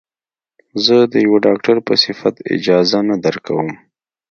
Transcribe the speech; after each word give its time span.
زه 0.85 0.95
د 1.11 1.13
يوه 1.25 1.37
ډاکتر 1.45 1.77
په 1.87 1.93
صفت 2.03 2.35
اجازه 2.55 2.99
نه 3.09 3.15
درکم. 3.23 3.67